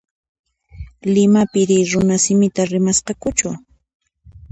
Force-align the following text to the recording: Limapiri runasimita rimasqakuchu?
Limapiri 1.13 1.77
runasimita 1.91 2.61
rimasqakuchu? 2.71 3.49